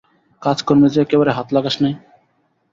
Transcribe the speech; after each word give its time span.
কাজকর্মে 0.41 0.87
যে 0.93 0.99
একেবারে 1.01 1.31
হাত 1.37 1.47
লাগাস 1.55 1.75
নাই। 1.83 1.93